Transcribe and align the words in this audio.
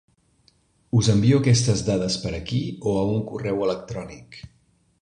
Us 0.99 1.09
envio 1.15 1.41
aquestes 1.45 1.85
dades 1.91 2.17
per 2.25 2.33
aquí 2.39 2.63
o 2.93 2.99
a 3.05 3.07
un 3.13 3.23
correu 3.31 3.65
electrònic? 3.69 4.43